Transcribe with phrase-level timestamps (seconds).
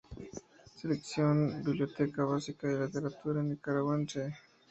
[0.81, 4.35] Colección Biblioteca Básica de Literatura Nicaragüense, Dic.